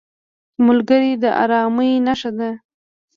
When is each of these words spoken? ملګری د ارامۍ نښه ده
ملګری 0.65 1.11
د 1.23 1.25
ارامۍ 1.43 1.91
نښه 2.05 2.31
ده 2.37 2.49